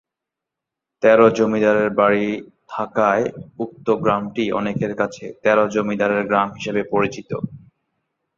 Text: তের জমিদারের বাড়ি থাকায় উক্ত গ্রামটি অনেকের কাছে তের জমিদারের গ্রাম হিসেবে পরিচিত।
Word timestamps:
তের 1.03 1.19
জমিদারের 1.37 1.89
বাড়ি 1.99 2.27
থাকায় 2.69 3.25
উক্ত 3.59 3.87
গ্রামটি 4.03 4.43
অনেকের 4.51 4.93
কাছে 4.95 5.25
তের 5.43 5.57
জমিদারের 5.73 6.23
গ্রাম 6.27 6.47
হিসেবে 6.57 6.81
পরিচিত। 6.91 7.29